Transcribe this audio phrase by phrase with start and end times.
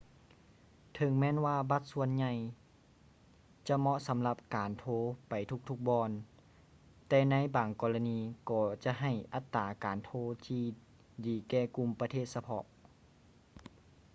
[0.93, 2.33] ເຖິງແມ່ນວ່າບັດສ່ວນໃຫຍ່
[3.67, 4.85] ຈະເໝາະສຳລັບການໂທ
[5.29, 5.33] ໄປ
[5.69, 6.11] ທຸກໆບ່ອນ
[7.07, 8.19] ແຕ່ໃນບາງກໍລະນີ
[8.49, 10.11] ກໍຈະໃຫ້ອັດຕາການໂທ
[10.47, 10.63] ທີ່
[11.25, 12.63] ດີແກ່ກຸ່ມປະເທດສະເພາະ